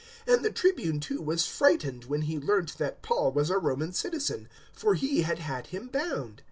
[0.25, 4.49] And the Tribune, too, was frightened when he learnt that Paul was a Roman citizen,
[4.73, 6.39] for he had had him bound.